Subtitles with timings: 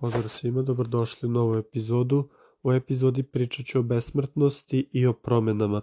[0.00, 2.28] Pozdrav svima, dobrodošli u novu epizodu.
[2.62, 5.82] U epizodi pričat ću o besmrtnosti i o promenama.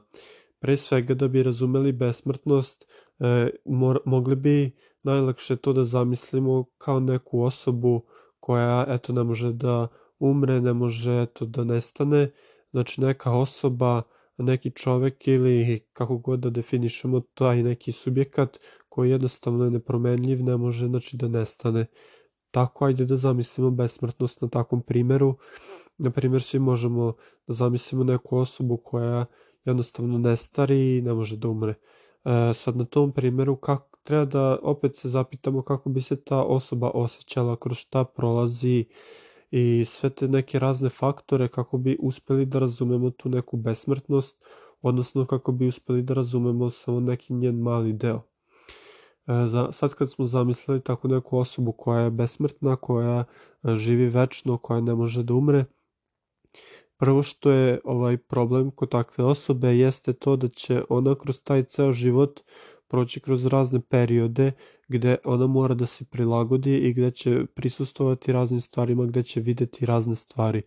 [0.59, 2.85] Pre svega da bi razumeli besmrtnost,
[3.19, 4.71] e, mor, mogli bi
[5.03, 8.01] najlakše to da zamislimo kao neku osobu
[8.39, 9.87] koja eto ne može da
[10.19, 12.31] umre, ne može eto da nestane,
[12.71, 14.01] znači neka osoba,
[14.37, 18.59] neki čovek ili kako god da definišemo taj neki subjekat
[18.89, 21.85] koji jednostavno je nepromenljiv, ne može znači da nestane.
[22.55, 25.35] Tako ajde da zamislimo besmrtnost na takvom primeru.
[25.97, 27.13] Na primjer, svi možemo
[27.47, 29.25] da zamislimo neku osobu koja
[29.65, 31.73] jednostavno ne stari i ne može da umre.
[32.25, 36.43] E, sad na tom primjeru kako treba da opet se zapitamo kako bi se ta
[36.43, 38.85] osoba osjećala, kroz šta prolazi
[39.51, 44.45] i sve te neke razne faktore kako bi uspeli da razumemo tu neku besmrtnost,
[44.81, 48.34] odnosno kako bi uspeli da razumemo samo neki njen mali deo.
[49.27, 53.23] E, za, sad kad smo zamislili tako neku osobu koja je besmrtna, koja
[53.63, 55.65] e, živi večno, koja ne može da umre,
[56.97, 61.63] prvo što je ovaj problem kod takve osobe jeste to da će ona kroz taj
[61.63, 62.39] ceo život
[62.87, 64.51] proći kroz razne periode
[64.87, 69.85] gde ona mora da se prilagodi i gde će prisustovati raznim stvarima, gde će videti
[69.85, 70.61] razne stvari.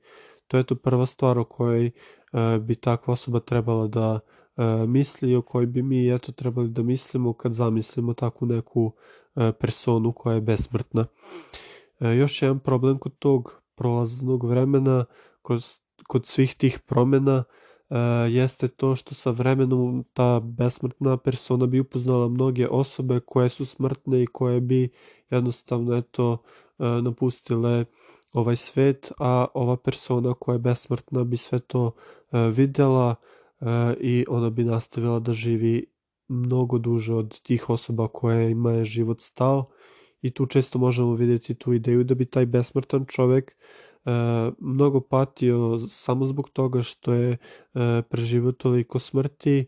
[0.46, 1.92] To je to prva stvar o kojoj e,
[2.58, 4.20] bi takva osoba trebala da
[4.86, 8.92] misli o kojoj bi mi eto trebali da mislimo kad zamislimo takvu neku
[9.36, 11.06] e, personu koja je besmrtna.
[12.00, 15.04] E, još jedan problem kod tog prolaznog vremena,
[15.42, 15.64] kod,
[16.06, 17.44] kod svih tih promena,
[18.30, 24.22] jeste to što sa vremenom ta besmrtna persona bi upoznala mnoge osobe koje su smrtne
[24.22, 24.88] i koje bi
[25.30, 26.38] jednostavno eto
[26.78, 27.84] napustile
[28.32, 31.92] ovaj svet, a ova persona koja je besmrtna bi sve to
[32.54, 33.37] videla, e,
[34.00, 35.86] i ona bi nastavila da živi
[36.28, 39.64] mnogo duže od tih osoba koje ima je život stao
[40.22, 44.10] i tu često možemo vidjeti tu ideju da bi taj besmrtan čovek e,
[44.58, 47.38] mnogo patio samo zbog toga što je e,
[48.10, 49.66] preživio toliko smrti, e,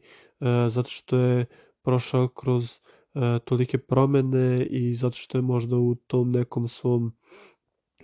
[0.68, 1.46] zato što je
[1.82, 2.78] prošao kroz
[3.14, 7.12] e, tolike promene i zato što je možda u tom nekom svom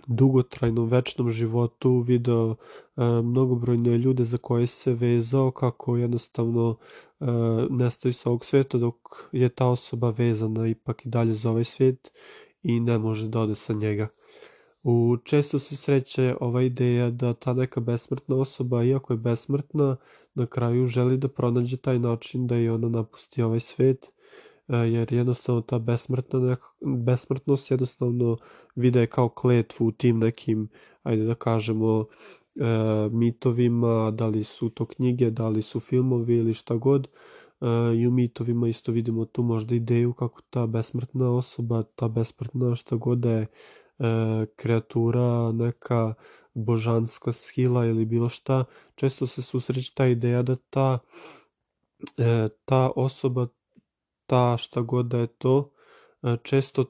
[0.07, 6.77] dugotrajnom večnom životu video e, mnogobrojne ljude za koje se vezao kako jednostavno
[7.19, 7.25] e,
[7.69, 8.95] nestaju sa ovog sveta dok
[9.31, 12.11] je ta osoba vezana ipak i dalje za ovaj svijet
[12.63, 14.07] i ne može da ode sa njega.
[14.83, 19.97] U često se sreće ova ideja da ta neka besmrtna osoba, iako je besmrtna,
[20.35, 24.13] na kraju želi da pronađe taj način da i ona napusti ovaj svet
[24.67, 28.37] jer jednostavno ta besmrtna, besmrtnost jednostavno
[28.75, 30.69] vide kao kletvu u tim nekim,
[31.03, 32.05] ajde da kažemo,
[32.55, 37.07] e, mitovima, da li su to knjige, da li su filmovi ili šta god.
[37.61, 42.75] E, I u mitovima isto vidimo tu možda ideju kako ta besmrtna osoba, ta besmrtna
[42.75, 43.47] šta god da je e,
[44.55, 46.13] kreatura, neka
[46.53, 50.99] božanska skila ili bilo šta, često se susreće ta ideja da ta,
[52.17, 53.47] e, ta osoba
[54.27, 55.71] ta šta god da je to,
[56.23, 56.83] e, često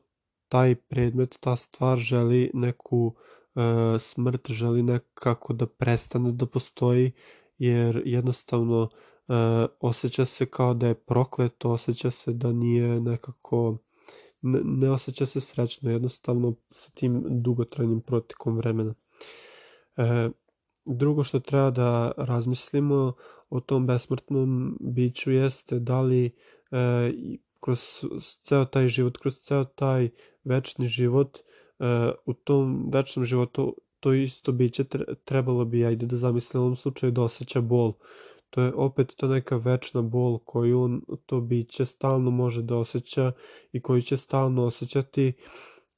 [0.47, 3.15] taj predmet, ta stvar želi neku
[3.55, 7.11] e, smrt, želi nekako da prestane da postoji,
[7.57, 8.89] jer jednostavno
[9.27, 9.33] e,
[9.79, 13.77] osjeća se kao da je prokleto, osjeća se da nije nekako,
[14.41, 18.93] ne, ne osjeća se srećno, jednostavno sa tim dugotrajnim protekom vremena.
[19.97, 20.29] E,
[20.85, 23.13] drugo što treba da razmislimo
[23.49, 26.35] o tom besmrtnom biću jeste da li
[27.59, 27.79] kroz
[28.41, 30.09] ceo taj život, kroz ceo taj
[30.43, 34.83] večni život, e, u tom večnom životu to isto biće
[35.25, 37.93] trebalo bi, ajde da zamislim u ovom slučaju, da osjeća bol.
[38.49, 43.31] To je opet ta neka večna bol koju on, to biće stalno može da osjeća
[43.71, 45.33] i koju će stalno osjećati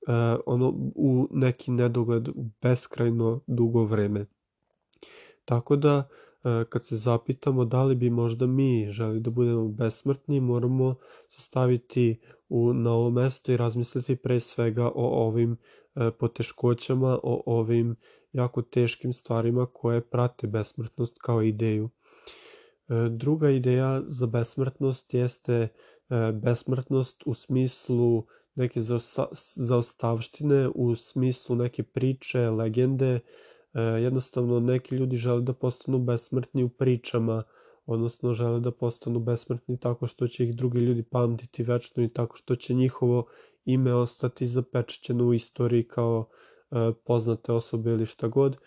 [0.08, 2.30] uh, ono u neki nedogled
[2.62, 4.26] beskrajno dugo vreme.
[5.46, 6.29] Tako da E,
[6.70, 10.96] kad se zapitamo da li bi možda mi želi da budemo besmrtni, moramo
[11.30, 12.20] se staviti
[12.50, 15.58] u, na ovo mesto i razmisliti pre svega o ovim
[15.96, 17.96] e, poteškoćama, o ovim
[18.32, 21.90] jako teškim stvarima koje prate besmrtnost kao ideju.
[22.90, 25.68] E, druga ideja za besmrtnost jeste
[26.34, 28.26] besmrtnost u smislu
[28.56, 28.82] neke
[29.56, 33.20] zaostavštine, u smislu neke priče, legende,
[33.74, 37.44] E, jednostavno neki ljudi žele da postanu besmrtni u pričama,
[37.86, 42.38] odnosno žele da postanu besmrtni tako što će ih drugi ljudi pamtiti večno i tako
[42.38, 43.26] što će njihovo
[43.66, 46.30] ime ostati zapečećeno u istoriji kao
[46.72, 46.76] e,
[47.06, 48.58] poznate osobe ili šta god.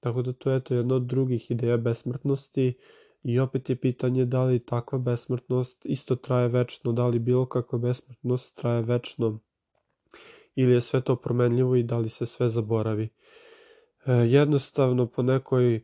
[0.00, 2.74] Tako da to je to jedna od drugih ideja besmrtnosti
[3.22, 7.78] i opet je pitanje da li takva besmrtnost isto traje večno, da li bilo kakva
[7.78, 9.38] besmrtnost traje večno
[10.54, 13.08] ili je sve to promenljivo i da li se sve zaboravi.
[14.06, 15.82] Jednostavno po nekoj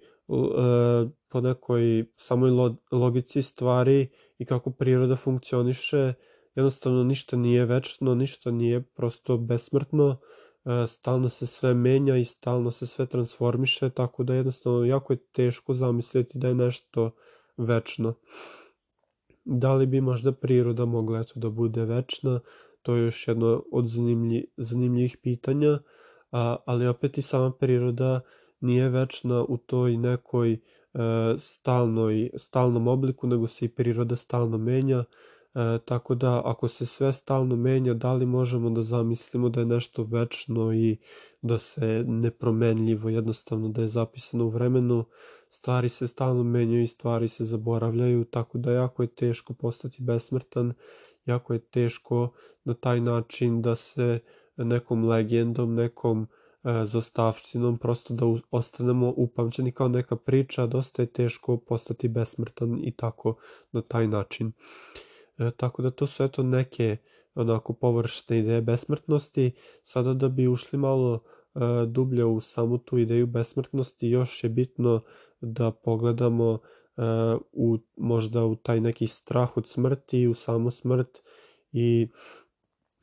[1.29, 2.51] po nekoj samoj
[2.93, 4.09] logici stvari
[4.39, 6.15] i kako priroda funkcioniše
[6.55, 10.17] jednostavno ništa nije večno, ništa nije prosto besmrtno,
[10.89, 15.75] stalno se sve menja i stalno se sve transformiše, tako da jednostavno jako je teško
[15.75, 17.11] zamisliti da je nešto
[17.57, 18.15] večno.
[19.45, 22.41] Da li bi možda priroda mogla eto da bude večna,
[22.83, 25.79] to je još jedno od zanimlji, zanimljivih pitanja,
[26.33, 28.21] a, ali opet i sama priroda
[28.61, 30.59] nije večna u toj nekoj e,
[31.39, 35.05] stalnoj, stalnom obliku, nego se i priroda stalno menja,
[35.55, 39.67] E, tako da ako se sve stalno menja, da li možemo da zamislimo da je
[39.67, 40.97] nešto večno i
[41.43, 45.05] da se nepromenljivo, jednostavno da je zapisano u vremenu,
[45.49, 50.73] stvari se stalno menjaju i stvari se zaboravljaju, tako da jako je teško postati besmrtan,
[51.25, 52.33] jako je teško
[52.65, 54.21] na taj način da se
[54.57, 56.27] nekom legendom, nekom
[56.65, 63.37] e, prosto da ostanemo upamćeni kao neka priča, dosta je teško postati besmrtan i tako
[63.73, 64.53] na taj način.
[65.39, 66.97] E, tako da to su eto neke
[67.35, 69.53] onako površne ideje besmrtnosti.
[69.83, 75.01] Sada da bi ušli malo e, dublje u samu tu ideju besmrtnosti, još je bitno
[75.41, 76.59] da pogledamo
[76.97, 77.03] e,
[77.53, 81.19] u, možda u taj neki strah od smrti, u samu smrt
[81.73, 82.09] i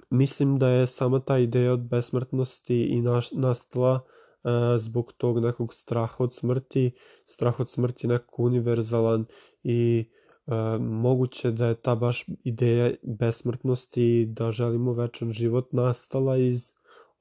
[0.10, 4.00] mislim da je sama ta ideja od besmrtnosti i naš, nastala
[4.44, 4.50] e,
[4.80, 6.92] zbog tog nekog straha od smrti.
[7.26, 9.26] Strah od smrti je nekako univerzalan
[9.64, 10.10] i
[10.48, 16.72] E, moguće da je ta baš ideja besmrtnosti da želimo večan život nastala iz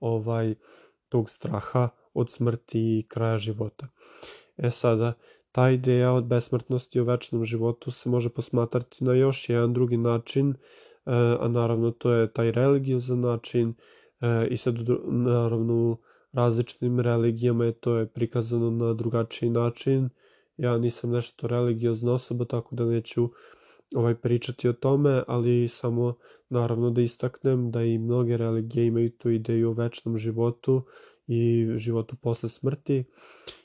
[0.01, 0.55] ovaj
[1.09, 3.89] tog straha od smrti i kraja života.
[4.57, 5.13] E sada,
[5.53, 10.55] ta ideja od besmrtnosti o večnom životu se može posmatrati na još jedan drugi način,
[11.41, 13.75] a naravno to je taj religiozan način
[14.21, 14.75] e, i sad
[15.05, 15.97] naravno
[16.33, 20.09] različitim religijama je to je prikazano na drugačiji način.
[20.57, 23.31] Ja nisam nešto religiozna osoba, tako da neću
[23.95, 26.15] ovaj pričati o tome, ali samo
[26.49, 30.83] naravno da istaknem da i mnoge religije imaju tu ideju o večnom životu
[31.27, 33.05] i životu posle smrti.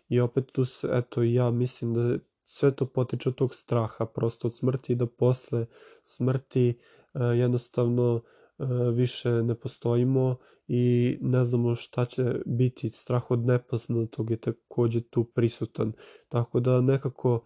[0.09, 4.47] I opet tu se, eto ja mislim da sve to potiče od tog straha prosto
[4.47, 5.65] od smrti da posle
[6.03, 6.79] smrti
[7.13, 8.21] jednostavno
[8.61, 10.35] E, više ne postojimo
[10.67, 12.89] i ne znamo šta će biti.
[12.89, 15.93] Strah od nepoznatog je takođe tu prisutan.
[16.29, 17.43] Tako da nekako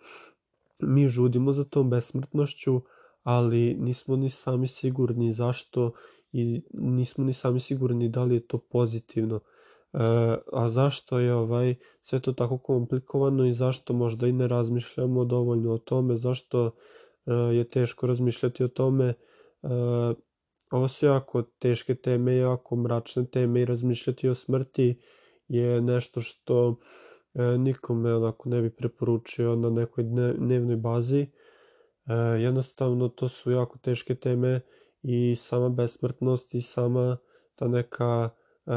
[0.79, 2.81] mi žudimo za tom besmrtnošću,
[3.23, 5.91] ali nismo ni sami sigurni zašto
[6.31, 9.35] i nismo ni sami sigurni da li je to pozitivno.
[9.35, 9.39] E,
[10.53, 15.73] a zašto je ovaj sve to tako komplikovano i zašto možda i ne razmišljamo dovoljno
[15.73, 16.71] o tome, zašto
[17.25, 19.15] e, je teško razmišljati o tome, e,
[20.71, 24.99] Ovo su jako teške teme, jako mračne teme i razmišljati o smrti
[25.47, 26.79] je nešto što
[27.33, 30.03] e, nikome onako ne bi preporučio na nekoj
[30.37, 31.21] dnevnoj bazi.
[31.21, 34.61] E, jednostavno to su jako teške teme
[35.03, 37.17] i sama besmrtnost i sama
[37.55, 38.29] ta neka
[38.65, 38.71] e,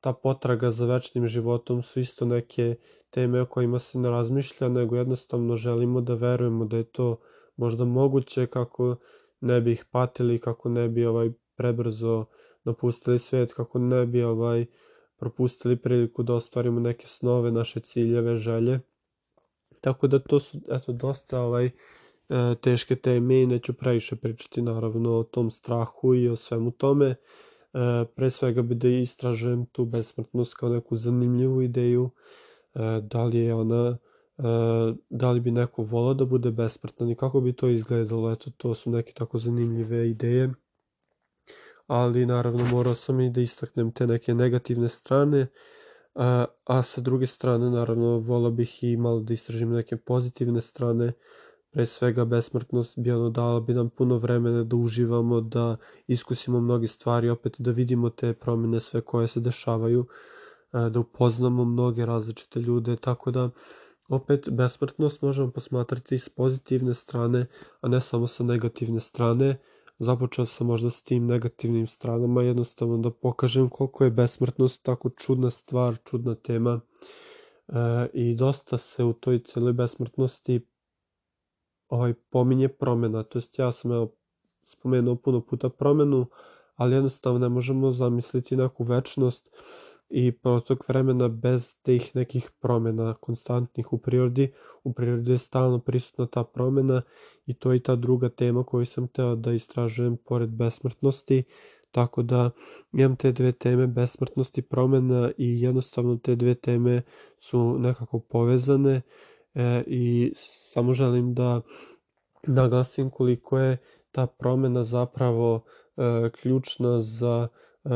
[0.00, 2.76] ta potraga za večnim životom su isto neke
[3.10, 7.20] teme o kojima se ne razmišlja, nego jednostavno želimo da verujemo da je to
[7.56, 8.96] možda moguće kako
[9.40, 12.24] ne bi ih patili, kako ne bi ovaj prebrzo
[12.64, 14.66] napustili svet, kako ne bi ovaj
[15.16, 18.80] propustili priliku da ostvarimo neke snove, naše ciljeve, želje.
[19.80, 21.70] Tako da to su eto dosta ovaj e,
[22.60, 27.06] teške teme i neću previše pričati naravno o tom strahu i o svemu tome.
[27.06, 27.16] E,
[28.16, 32.10] pre svega bi da istražujem tu besmrtnost kao neku zanimljivu ideju,
[32.74, 33.98] e, da li je ona
[35.10, 38.74] da li bi neko volao da bude besmrtan i kako bi to izgledalo, eto to
[38.74, 40.50] su neke tako zanimljive ideje.
[41.86, 45.46] Ali naravno morao sam i da istaknem te neke negativne strane.
[46.14, 51.12] A, a sa druge strane naravno volao bih i malo da istražim neke pozitivne strane.
[51.70, 55.76] Pre svega besmrtnost bi ono dala bi nam puno vremena da uživamo, da
[56.06, 60.06] iskusimo mnoge stvari, opet da vidimo te promene sve koje se dešavaju,
[60.72, 63.50] da upoznamo mnoge različite ljude, tako da
[64.08, 67.46] Opet, besmrtnost možemo posmatrati s pozitivne strane,
[67.80, 69.56] a ne samo sa negativne strane.
[69.98, 75.50] Započeo sam možda s tim negativnim stranama, jednostavno da pokažem koliko je besmrtnost tako čudna
[75.50, 76.80] stvar, čudna tema.
[77.68, 80.60] E, I dosta se u toj celoj besmrtnosti
[81.88, 84.12] ovaj, pominje promena, to jest ja sam evo,
[84.64, 86.26] spomenuo puno puta promenu,
[86.76, 89.50] ali jednostavno ne možemo zamisliti neku večnost
[90.08, 94.52] i protok vremena bez tih nekih promena konstantnih u prirodi.
[94.84, 97.02] U prirodi je stalno prisutna ta promena
[97.46, 101.44] i to je ta druga tema koju sam teo da istražujem pored besmrtnosti.
[101.90, 102.50] Tako da
[102.92, 107.02] imam te dve teme, besmrtnost i promjena i jednostavno te dve teme
[107.38, 109.02] su nekako povezane
[109.54, 111.60] e, i samo želim da
[112.46, 113.78] naglasim koliko je
[114.12, 115.64] ta promjena zapravo
[115.96, 117.48] e, ključna za
[117.84, 117.88] e,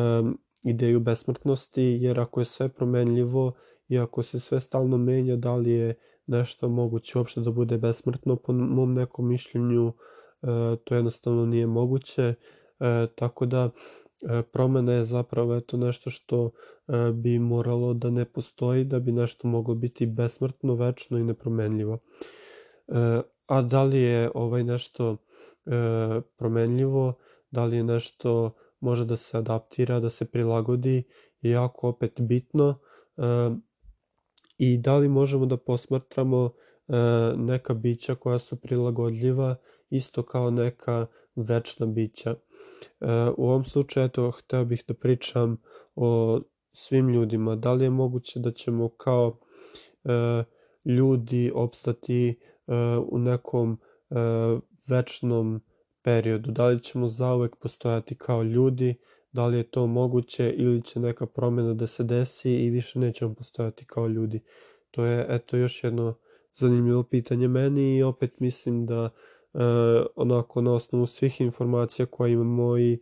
[0.63, 3.53] ideju besmrtnosti, jer ako je sve promenljivo
[3.89, 5.95] i ako se sve stalno menja, da li je
[6.27, 10.47] nešto moguće uopšte da bude besmrtno, po mom nekom mišljenju e,
[10.85, 12.35] to jednostavno nije moguće,
[12.81, 13.71] e, tako da
[14.21, 16.51] e, promena je zapravo eto nešto što
[17.15, 21.99] bi moralo da ne postoji, da bi nešto moglo biti besmrtno, večno i nepromenljivo.
[23.47, 25.17] A da li je ovaj nešto
[26.37, 27.15] promenljivo,
[27.51, 31.05] da li je nešto može da se adaptira, da se prilagodi
[31.41, 32.79] je jako opet bitno
[33.17, 33.23] e,
[34.59, 36.51] i da li možemo da posmatramo
[36.89, 36.93] e,
[37.37, 39.57] neka bića koja su prilagodljiva
[39.91, 41.07] isto kao neka
[41.37, 42.31] večna bića.
[42.31, 42.37] E,
[43.37, 45.63] u ovom slučaju eto, hteo bih da pričam
[45.95, 46.41] o
[46.73, 47.57] svim ljudima.
[47.57, 49.39] Da li je moguće da ćemo kao
[50.85, 52.39] ljudi opstati
[53.11, 53.79] u nekom
[54.89, 55.61] večnom
[56.03, 56.51] periodu?
[56.51, 58.95] Da li ćemo zauvek postojati kao ljudi?
[59.33, 63.35] Da li je to moguće ili će neka promjena da se desi i više nećemo
[63.35, 64.41] postojati kao ljudi?
[64.91, 66.15] To je eto još jedno
[66.55, 69.11] zanimljivo pitanje meni i opet mislim da
[69.55, 69.59] e,
[70.17, 72.99] onako na osnovu svih informacija koje imamo i e,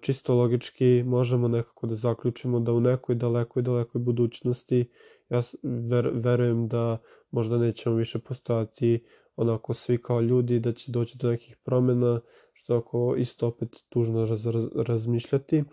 [0.00, 4.88] čisto logički možemo nekako da zaključimo da u nekoj dalekoj, dalekoj budućnosti
[5.32, 6.98] ja ver, verujem da
[7.30, 9.04] možda nećemo više postojati
[9.36, 12.20] onako svi kao ljudi, da će doći do nekih promjena,
[12.52, 15.64] što ako isto opet tužno raz, raz, razmišljati,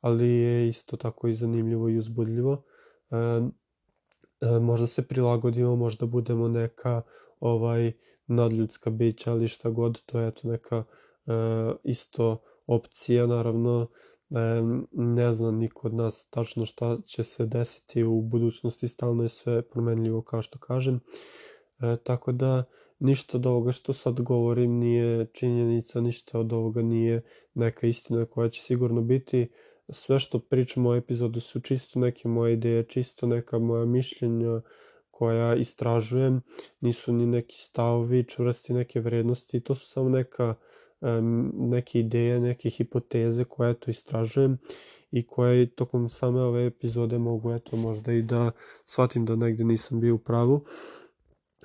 [0.00, 2.64] ali je isto tako i zanimljivo i uzbudljivo.
[3.10, 7.02] E, e, možda se prilagodimo, možda budemo neka
[7.40, 7.92] ovaj
[8.26, 10.84] nadljudska bića, ali šta god, to je eto neka
[11.26, 11.32] e,
[11.84, 13.86] isto opcija, naravno,
[14.30, 14.36] e,
[14.92, 19.62] ne zna niko od nas tačno šta će se desiti u budućnosti, stalno je sve
[19.62, 21.00] promenljivo kao što kažem.
[21.80, 22.64] E, tako da
[23.04, 27.22] ništa od ovoga što sad govorim nije činjenica, ništa od ovoga nije
[27.54, 29.48] neka istina koja će sigurno biti.
[29.88, 34.60] Sve što pričam u epizodu su čisto neke moje ideje, čisto neka moja mišljenja
[35.10, 36.40] koja istražujem,
[36.80, 40.54] nisu ni neki stavovi, čvrsti neke vrednosti, to su samo neka
[41.54, 44.58] neke ideje, neke hipoteze koje eto istražujem
[45.10, 48.50] i koje tokom same ove epizode mogu eto možda i da
[48.84, 50.64] shvatim da negde nisam bio u pravu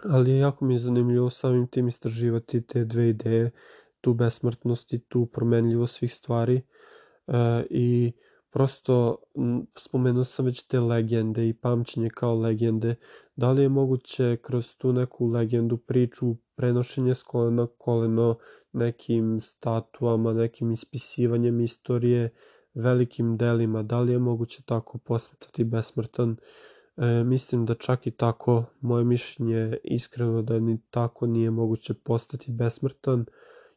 [0.03, 3.51] ali jako mi je zanimljivo samim tim istraživati te dve ideje,
[4.01, 6.61] tu besmrtnost i tu promenljivost svih stvari.
[7.27, 8.11] E, i
[8.51, 9.17] prosto
[9.77, 12.95] spomenuo sam već te legende i pamćenje kao legende,
[13.35, 18.37] da li je moguće kroz tu neku legendu, priču, prenošenje s kolena koleno,
[18.71, 22.29] nekim statuama, nekim ispisivanjem istorije,
[22.73, 26.37] velikim delima, da li je moguće tako posmetati besmrtan
[27.01, 31.93] E, mislim da čak i tako, moje mišljenje je iskreno da ni tako nije moguće
[31.93, 33.25] postati besmrtan.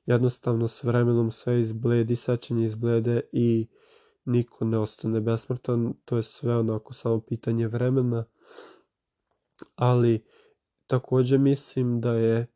[0.06, 3.68] Jednostavno s vremenom sve izbledi, sećanje izblede i
[4.24, 5.94] niko ne ostane besmrtan.
[6.04, 8.24] To je sve onako samo pitanje vremena.
[9.74, 10.24] Ali
[10.86, 12.46] takođe mislim da je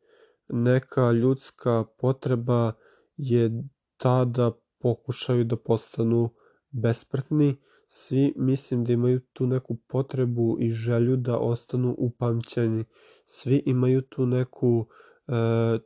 [0.47, 2.73] neka ljudska potreba
[3.17, 3.63] je
[3.97, 6.29] ta da pokušaju da postanu
[6.69, 12.83] besmrtni svi mislim da imaju tu neku potrebu i želju da ostanu upamćeni.
[13.25, 14.85] Svi imaju tu neku
[15.27, 15.31] e,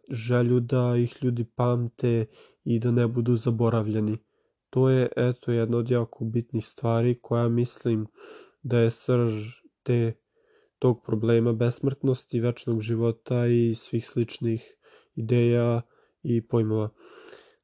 [0.09, 2.25] želju da ih ljudi pamte
[2.63, 4.17] i da ne budu zaboravljeni.
[4.69, 8.07] To je eto jedna od jako bitnih stvari koja mislim
[8.63, 9.33] da je srž
[9.83, 10.13] te
[10.79, 14.77] tog problema besmrtnosti, večnog života i svih sličnih
[15.15, 15.81] ideja
[16.23, 16.89] i pojmova.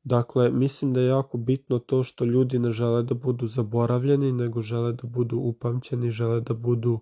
[0.08, 4.62] Dakle, mislim da je jako bitno to što ljudi ne žele da budu zaboravljeni, nego
[4.62, 7.00] žele da budu upamćeni, žele da budu,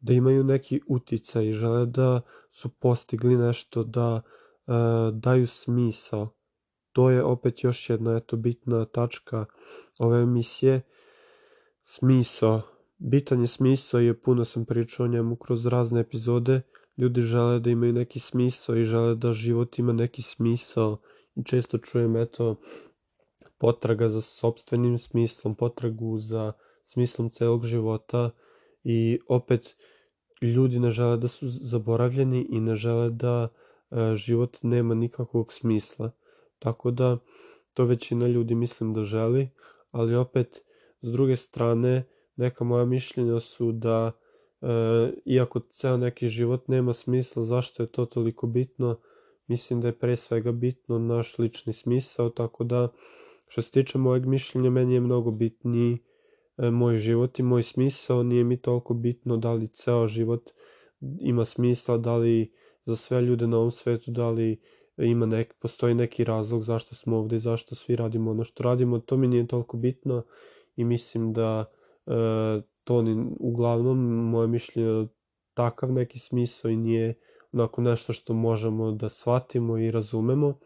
[0.00, 2.20] da imaju neki uticaj, žele da
[2.50, 4.74] su postigli nešto, da uh,
[5.12, 6.28] daju smisao.
[6.92, 9.44] To je opet još jedna eto bitna tačka
[9.98, 10.80] ove emisije.
[11.82, 12.62] Smisao.
[12.98, 16.60] Bitan je smisao i puno sam pričao o njemu kroz razne epizode.
[16.96, 20.98] Ljudi žele da imaju neki smisao i žele da život ima neki smisao
[21.44, 22.56] često čujem eto
[23.58, 26.52] potraga za sobstvenim smislom, potragu za
[26.84, 28.30] smislom celog života
[28.84, 29.76] i opet
[30.42, 33.48] ljudi ne žele da su zaboravljeni i ne žele da
[33.90, 36.10] e, život nema nikakvog smisla.
[36.58, 37.18] Tako da
[37.74, 39.48] to većina ljudi mislim da želi,
[39.90, 40.62] ali opet
[41.02, 42.04] s druge strane
[42.36, 44.66] neka moja mišljenja su da e,
[45.24, 48.96] iako ceo neki život nema smisla, zašto je to toliko bitno,
[49.46, 52.88] mislim da je pre svega bitno naš lični smisao, tako da
[53.48, 55.98] što se tiče mojeg mišljenja, meni je mnogo bitniji
[56.56, 60.50] e, moj život i moj smisao, nije mi toliko bitno da li ceo život
[61.20, 62.52] ima smisla, da li
[62.84, 64.60] za sve ljude na ovom svetu, da li
[64.96, 68.98] ima nek, postoji neki razlog zašto smo ovde i zašto svi radimo ono što radimo,
[68.98, 70.22] to mi nije toliko bitno
[70.76, 71.64] i mislim da
[72.06, 72.12] e,
[72.84, 73.98] to ni, uglavnom
[74.30, 75.08] moje mišljenje
[75.54, 77.14] takav neki smisao i nije
[77.56, 80.58] onako nešto što možemo da shvatimo i razumemo,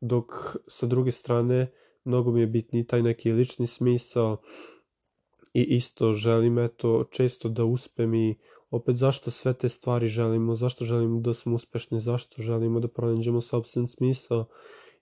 [0.00, 1.72] dok sa druge strane
[2.04, 4.36] mnogo mi je bitniji taj neki lični smisao
[5.54, 8.38] i isto želim eto često da uspem i
[8.70, 13.40] opet zašto sve te stvari želimo, zašto želimo da smo uspešni, zašto želimo da pronađemo
[13.40, 14.44] sobstven smisao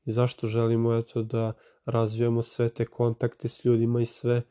[0.04, 1.52] i zašto želimo eto da
[1.84, 4.42] razvijamo sve te kontakte s ljudima i sve.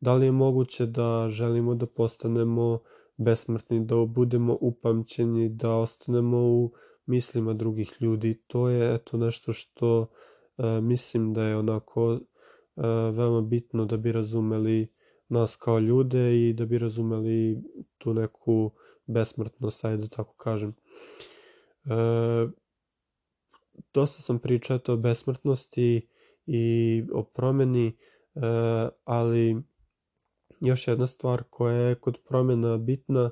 [0.00, 2.78] Da li je moguće da želimo da postanemo
[3.16, 6.72] besmrtni, da budemo upamćeni, da ostanemo u
[7.06, 8.42] mislima drugih ljudi.
[8.46, 10.06] To je eto nešto što
[10.58, 12.20] e, mislim da je onako e,
[13.12, 14.88] veoma bitno da bi razumeli
[15.28, 17.62] nas kao ljude i da bi razumeli
[17.98, 18.72] tu neku
[19.06, 20.74] besmrtnost, ajde da tako kažem.
[21.84, 22.52] E,
[23.94, 26.08] dosta sam pričao o besmrtnosti
[26.46, 28.40] i o promeni, e,
[29.04, 29.62] ali
[30.62, 33.30] još jedna stvar koja je kod promjena bitna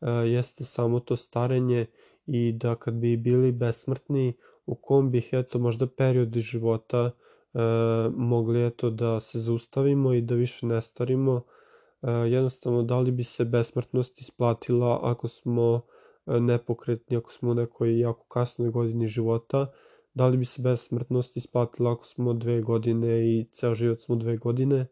[0.00, 1.86] e, jeste samo to starenje
[2.26, 4.34] i da kad bi bili besmrtni,
[4.66, 7.10] u kom bih eto možda periodi života
[7.54, 7.58] e,
[8.16, 11.42] mogli eto da se zaustavimo i da više ne starimo,
[12.02, 15.80] e, jednostavno da li bi se besmrtnost isplatila ako smo
[16.26, 19.72] e, nepokretni, ako smo u nekoj jako kasnoj godini života,
[20.14, 24.36] da li bi se besmrtnost isplatila ako smo dve godine i ceo život smo dve
[24.36, 24.86] godine,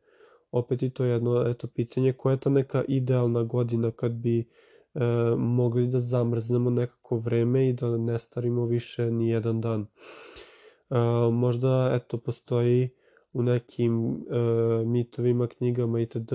[0.53, 4.45] opet i to jedno eto pitanje koja je ta neka idealna godina kad bi e,
[5.39, 9.87] mogli da zamrznemo nekako vreme i da ne starimo više ni jedan dan.
[10.91, 10.97] E,
[11.33, 12.89] možda eto postoji
[13.33, 14.15] u nekim e,
[14.85, 16.33] mitovima, knjigama itd.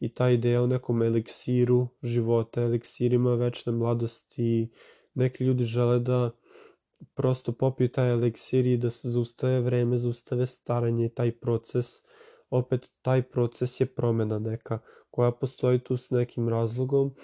[0.00, 4.68] i ta ideja o nekom eliksiru života, eliksirima večne mladosti.
[5.14, 6.30] Neki ljudi žele da
[7.14, 11.86] prosto popiju taj eliksir i da se zaustave vreme, zaustave staranje i taj proces
[12.52, 14.78] opet taj proces je promena neka
[15.10, 17.14] koja postoji tu s nekim razlogom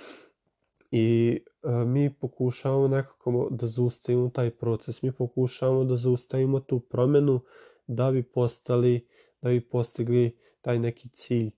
[0.90, 7.40] i e, mi pokušavamo nekako da zaustavimo taj proces, mi pokušavamo da zaustavimo tu promenu
[7.86, 9.06] da bi postali,
[9.42, 11.52] da bi postigli taj neki cilj e,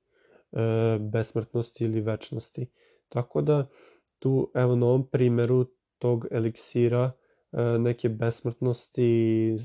[1.01, 2.67] besmrtnosti ili večnosti.
[3.09, 3.69] Tako da
[4.19, 5.67] tu evo na ovom primeru
[5.99, 7.13] tog eliksira
[7.53, 9.57] e, neke besmrtnosti,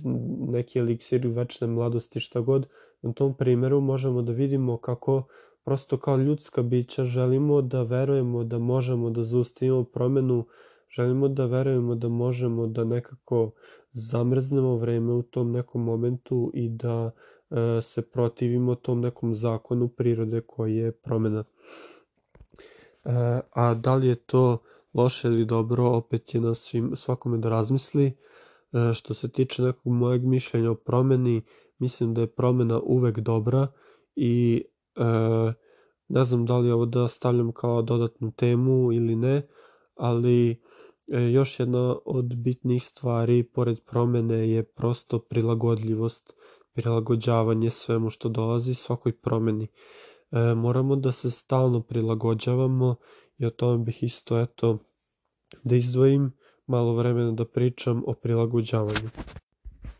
[0.47, 2.67] neki eliksir večne mladosti, šta god,
[3.05, 5.23] Na tom primeru možemo da vidimo kako
[5.63, 10.45] prosto kao ljudska bića želimo da verujemo da možemo da zaustavimo promenu,
[10.95, 13.51] želimo da verujemo da možemo da nekako
[13.91, 17.11] zamrznemo vreme u tom nekom momentu i da
[17.49, 21.43] e, se protivimo tom nekom zakonu prirode koji je promena.
[21.43, 23.09] E,
[23.51, 24.57] a da li je to
[24.93, 28.13] loše ili dobro, opet je na svim, svakome da razmisli.
[28.75, 31.41] E, što se tiče nekog mojeg mišljenja o promeni,
[31.79, 33.67] mislim da je promena uvek dobra
[34.15, 34.63] i
[34.95, 35.03] e,
[36.07, 39.47] ne znam da li ovo da stavljam kao dodatnu temu ili ne,
[39.95, 40.61] ali
[41.07, 46.33] e, još jedna od bitnih stvari pored promene je prosto prilagodljivost,
[46.73, 49.67] prilagođavanje svemu što dolazi, svakoj promeni.
[50.31, 52.95] E, moramo da se stalno prilagođavamo
[53.37, 54.77] i o tome bih isto eto
[55.63, 56.31] da izdvojim
[56.67, 59.09] malo vremena da pričam o prilagođavanju.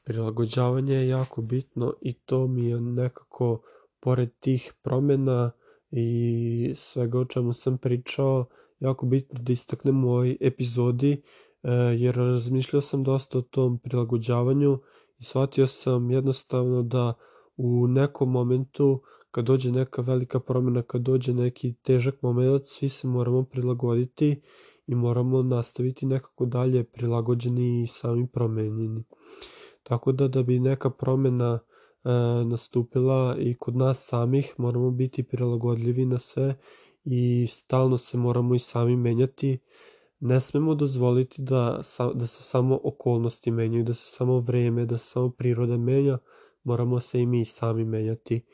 [0.04, 3.62] Prilagođavanje je jako bitno i to mi je nekako,
[3.99, 5.51] pored tih promjena
[5.91, 8.45] i svega o čemu sam pričao,
[8.80, 11.21] jako bitno da istaknem u ovoj epizodi,
[11.63, 14.80] e, jer razmišljao sam dosta o tom prilagođavanju
[15.19, 17.13] i shvatio sam jednostavno da
[17.58, 19.01] u nekom momentu
[19.32, 24.41] kad dođe neka velika promjena, kad dođe neki težak moment, svi se moramo prilagoditi
[24.88, 29.04] i moramo nastaviti nekako dalje prilagođeni i sami promenjeni.
[29.84, 32.10] Tako da da bi neka promjena e,
[32.45, 36.56] nastupila i kod nas samih moramo biti prilagodljivi na sve
[37.04, 39.60] i stalno se moramo i sami menjati.
[40.19, 41.82] Ne smemo dozvoliti da,
[42.13, 46.17] da se samo okolnosti menjaju, da se samo vreme, da se samo priroda menja,
[46.63, 48.45] moramo se i mi sami menjati.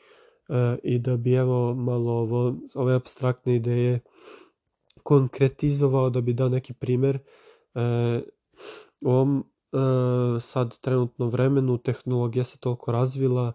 [0.48, 4.00] E, I da bi evo malo ovo, ove abstraktne ideje
[5.02, 7.18] konkretizovao, da bi dao neki primer,
[7.74, 7.80] e,
[9.00, 13.52] u ovom e, sad trenutno vremenu tehnologija se toliko razvila,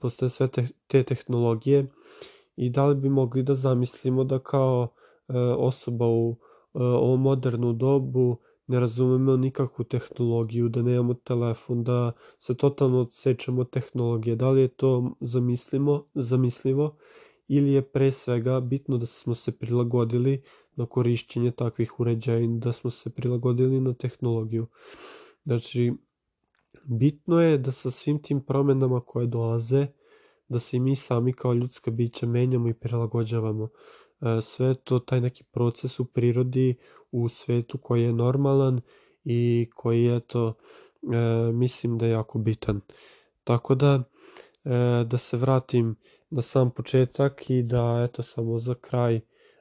[0.00, 1.86] postoje sve te, te tehnologije
[2.56, 4.88] i da li bi mogli da zamislimo da kao
[5.28, 6.36] e, osoba u
[6.74, 8.36] e, ovom modernu dobu
[8.68, 14.36] ne razumemo nikakvu tehnologiju, da nemamo telefon, da se totalno odsećamo tehnologije.
[14.36, 16.96] Da li je to zamislimo, zamislivo
[17.48, 20.42] ili je pre svega bitno da smo se prilagodili
[20.78, 24.66] na korišćenje takvih uređaja i da smo se prilagodili na tehnologiju.
[25.44, 25.92] Znači,
[26.84, 29.86] bitno je da sa svim tim promenama koje dolaze,
[30.48, 33.68] da se i mi sami kao ljudska bića menjamo i prilagođavamo.
[34.20, 36.76] E, sve to, taj neki proces u prirodi,
[37.10, 38.80] u svetu koji je normalan
[39.24, 40.54] i koji je to,
[41.12, 42.80] e, mislim da je jako bitan.
[43.44, 44.02] Tako da,
[44.64, 45.96] e, da se vratim
[46.30, 49.20] na sam početak i da, eto, samo za kraj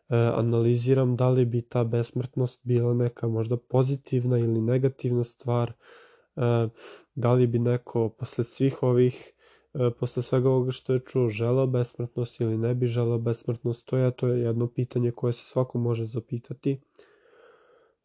[0.09, 5.73] analiziram da li bi ta besmrtnost bila neka možda pozitivna ili negativna stvar,
[7.15, 9.33] da li bi neko posle svih ovih
[9.73, 13.97] E, posle svega ovoga što je čuo, želao besmrtnost ili ne bi želao besmrtnost, to
[13.97, 16.81] je, to je jedno pitanje koje se svako može zapitati.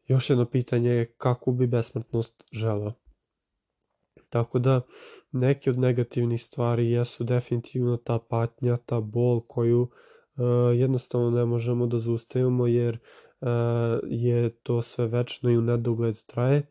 [0.06, 2.92] Još jedno pitanje je kakvu bi besmrtnost želao.
[4.28, 4.80] Tako da
[5.32, 9.88] neke od negativnih stvari jesu definitivno ta patnja, ta bol koju uh,
[10.74, 12.98] jednostavno ne možemo da zaustavimo jer
[13.40, 13.48] uh,
[14.08, 16.62] je to sve večno i u nedogled traje.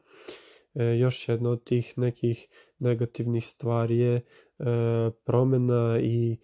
[0.74, 2.48] E, još jedna od tih nekih
[2.80, 4.22] negativnih stvari je
[4.62, 6.38] E, promena i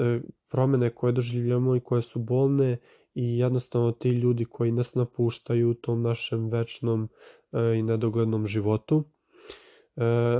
[0.00, 2.78] e, promene koje doživljamo i koje su bolne
[3.14, 7.08] i jednostavno ti ljudi koji nas napuštaju u tom našem večnom
[7.52, 9.04] e, i nedoglednom životu.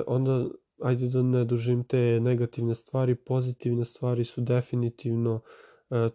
[0.07, 0.47] Onda,
[0.83, 5.40] ajde da ne dužim te negativne stvari, pozitivne stvari su definitivno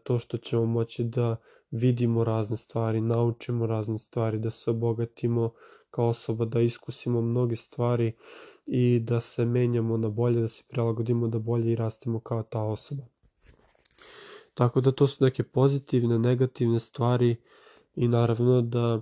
[0.03, 1.35] to što ćemo moći da
[1.71, 5.51] vidimo razne stvari, naučimo razne stvari, da se obogatimo
[5.91, 8.11] kao osoba, da iskusimo mnoge stvari
[8.65, 12.61] i da se menjamo na bolje, da se prilagodimo da bolje i rastemo kao ta
[12.61, 13.03] osoba.
[14.53, 17.35] Tako da to su neke pozitivne, negativne stvari
[17.95, 19.01] i naravno da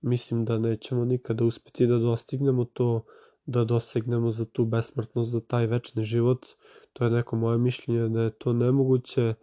[0.00, 3.04] mislim da nećemo nikada uspeti da dostignemo to,
[3.46, 6.46] da dosegnemo za tu besmrtnost, za taj večni život.
[6.92, 9.34] To je neko moje mišljenje da je to nemoguće.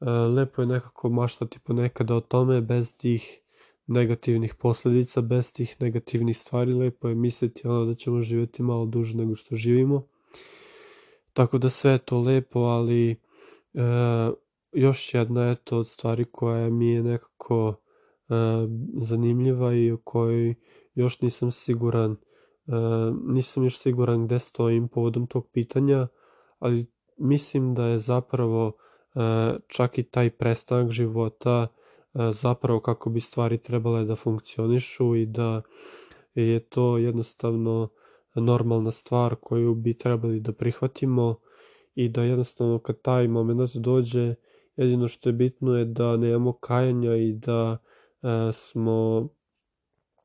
[0.00, 3.40] E, lepo je nekako maštati ponekada o tome bez tih
[3.86, 9.16] negativnih posledica, bez tih negativnih stvari, lepo je misliti ono da ćemo živjeti malo duže
[9.16, 10.06] nego što živimo.
[11.32, 13.16] Tako da sve je to lepo, ali e,
[14.72, 17.74] još jedna je to od stvari koja mi je nekako
[18.28, 18.34] e,
[18.94, 20.54] zanimljiva i o kojoj
[20.94, 22.16] još nisam siguran, e,
[23.24, 26.08] nisam još siguran gde stojim povodom tog pitanja,
[26.58, 26.86] ali
[27.18, 28.72] mislim da je zapravo
[29.66, 31.68] čak i taj prestanak života
[32.18, 35.62] E, zapravo kako bi stvari trebale da funkcionišu i da
[36.34, 37.88] je to jednostavno
[38.34, 41.36] normalna stvar koju bi trebali da prihvatimo
[41.94, 44.34] i da jednostavno kad taj moment dođe
[44.76, 47.78] jedino što je bitno je da nemamo kajanja i da
[48.22, 49.28] e, smo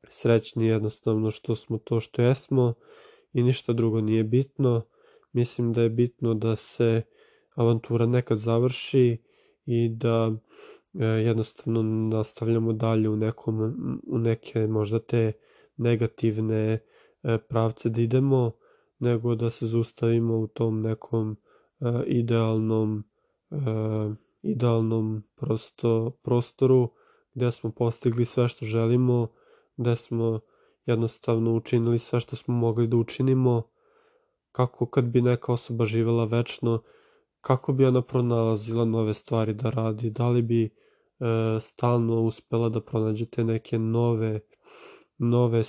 [0.08, 2.74] srećni jednostavno što smo to što jesmo
[3.32, 4.82] i ništa drugo nije bitno.
[5.32, 7.02] Mislim da je bitno da se
[7.54, 9.18] avantura nekad završi
[9.66, 10.32] i da
[10.94, 11.82] E, jednostavno
[12.16, 13.60] nastavljamo dalje u, nekom,
[14.06, 15.32] u neke možda te
[15.76, 16.78] negativne
[17.22, 18.50] e, pravce da idemo,
[18.98, 21.36] nego da se zaustavimo u tom nekom
[21.80, 23.04] e, idealnom
[24.42, 26.88] idealnom prosto prostoru
[27.34, 29.28] gde smo postigli sve što želimo,
[29.76, 30.40] gde smo
[30.86, 33.62] jednostavno učinili sve što smo mogli da učinimo,
[34.52, 36.82] kako kad bi neka osoba živela večno,
[37.42, 40.70] kako bi ona pronalazila nove stvari da radi, da li bi e,
[41.60, 44.40] stalno uspela da pronađe te neke nove,
[45.18, 45.62] nove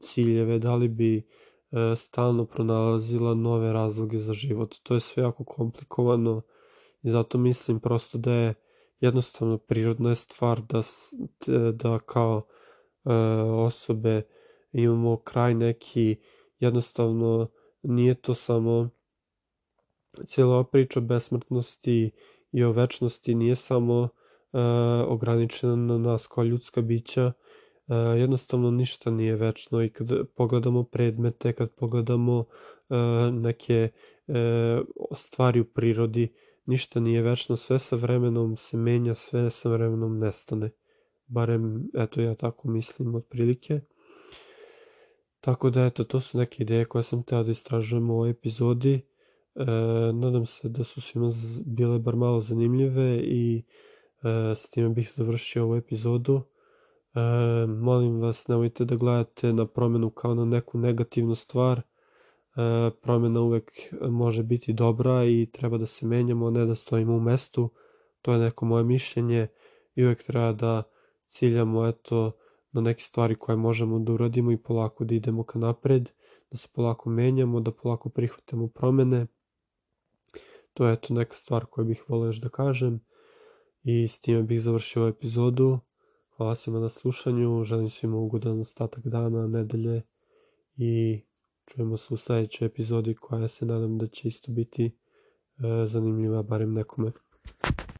[0.00, 4.74] ciljeve, da li bi e, stalno pronalazila nove razloge za život.
[4.82, 6.42] To je sve jako komplikovano
[7.02, 8.54] i zato mislim prosto da je
[9.00, 10.82] jednostavno prirodna je stvar da,
[11.72, 12.46] da kao
[13.04, 14.22] e, osobe
[14.72, 16.16] imamo kraj neki,
[16.58, 17.48] jednostavno
[17.82, 18.97] nije to samo
[20.26, 22.10] cijela priča o besmrtnosti
[22.52, 24.60] i o večnosti nije samo uh,
[25.06, 31.52] ograničena na nas kao ljudska bića, uh, jednostavno ništa nije večno i kad pogledamo predmete,
[31.52, 32.96] kad pogledamo uh,
[33.32, 33.88] neke
[34.26, 34.34] uh,
[35.14, 36.32] stvari u prirodi,
[36.66, 40.70] ništa nije večno, sve sa vremenom se menja, sve sa vremenom nestane.
[41.26, 43.80] Barem, eto, ja tako mislim otprilike.
[45.40, 49.07] Tako da, eto, to su neke ideje koje sam teo da istražujem u ovoj epizodi.
[49.58, 49.64] E,
[50.12, 51.30] nadam se da su svima
[51.66, 53.64] bile bar malo zanimljive i
[54.22, 56.40] e, s time bih završio ovu epizodu.
[57.14, 57.20] E,
[57.66, 61.78] molim vas, nemojte da gledate na promenu kao na neku negativnu stvar.
[61.78, 61.82] E,
[63.02, 63.70] promena uvek
[64.10, 67.70] može biti dobra i treba da se menjamo, ne da stojimo u mestu.
[68.22, 69.46] To je neko moje mišljenje
[69.94, 70.82] i uvek treba da
[71.26, 72.32] ciljamo eto
[72.72, 76.10] na neke stvari koje možemo da uradimo i polako da idemo ka napred,
[76.50, 79.26] da se polako menjamo, da polako prihvatamo promene.
[80.78, 83.00] To je eto neka stvar koju bih volio još da kažem
[83.82, 85.78] i s time bih završio ovu epizodu.
[86.36, 90.02] Hvala svima na slušanju, želim svima ugodan ostatak dana, nedelje
[90.76, 91.20] i
[91.66, 94.90] čujemo se u sledećoj epizodi koja se nadam da će isto biti e,
[95.86, 97.12] zanimljiva barem nekome.